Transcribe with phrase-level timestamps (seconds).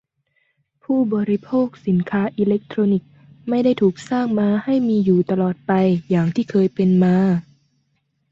[0.83, 3.11] ผู้บริโภคสินค้าอิเลคโทรนิกส์
[3.49, 5.71] ไม่ได้ถูกสร้างมาให้มีอยู่ตลอดไป
[6.09, 7.15] อย่างที่เคยเป็นมา